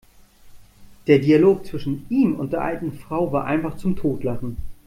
[1.05, 4.57] Der Dialog zwischen ihm und der alten Frau war einfach zum Totlachen!